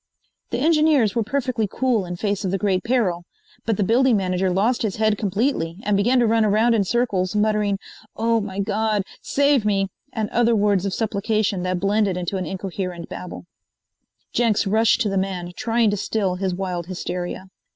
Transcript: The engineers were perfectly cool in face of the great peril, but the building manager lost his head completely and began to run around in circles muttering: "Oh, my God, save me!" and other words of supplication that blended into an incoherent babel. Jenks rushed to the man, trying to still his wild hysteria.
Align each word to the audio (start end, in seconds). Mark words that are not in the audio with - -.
The 0.49 0.57
engineers 0.57 1.13
were 1.13 1.21
perfectly 1.21 1.67
cool 1.71 2.07
in 2.07 2.15
face 2.15 2.43
of 2.43 2.49
the 2.49 2.57
great 2.57 2.83
peril, 2.83 3.21
but 3.67 3.77
the 3.77 3.83
building 3.83 4.17
manager 4.17 4.49
lost 4.49 4.81
his 4.81 4.95
head 4.95 5.15
completely 5.15 5.77
and 5.83 5.95
began 5.95 6.17
to 6.17 6.25
run 6.25 6.43
around 6.43 6.73
in 6.73 6.83
circles 6.83 7.35
muttering: 7.35 7.77
"Oh, 8.15 8.41
my 8.41 8.57
God, 8.57 9.03
save 9.21 9.63
me!" 9.63 9.89
and 10.11 10.27
other 10.31 10.55
words 10.55 10.87
of 10.87 10.93
supplication 10.95 11.61
that 11.61 11.79
blended 11.79 12.17
into 12.17 12.37
an 12.37 12.47
incoherent 12.47 13.09
babel. 13.09 13.45
Jenks 14.33 14.65
rushed 14.65 15.01
to 15.01 15.09
the 15.09 15.19
man, 15.19 15.51
trying 15.55 15.91
to 15.91 15.97
still 15.97 16.33
his 16.33 16.55
wild 16.55 16.87
hysteria. 16.87 17.49